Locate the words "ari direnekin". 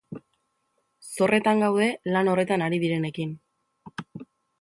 2.69-3.37